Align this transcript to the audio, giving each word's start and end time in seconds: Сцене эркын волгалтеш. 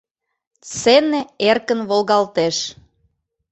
Сцене 0.69 1.19
эркын 1.49 1.79
волгалтеш. 1.89 2.57